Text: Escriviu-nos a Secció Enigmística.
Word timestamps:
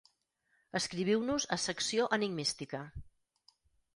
Escriviu-nos 0.79 1.45
a 1.57 1.59
Secció 1.65 2.09
Enigmística. 2.19 2.83